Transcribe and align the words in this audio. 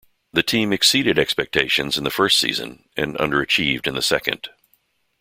The 0.33 0.41
team 0.41 0.73
exceeded 0.73 1.19
expectations 1.19 1.95
in 1.95 2.03
the 2.03 2.09
first 2.09 2.39
season 2.39 2.89
and 2.97 3.15
underachieved 3.17 3.85
in 3.85 3.93
the 3.93 4.01
second. 4.01 4.49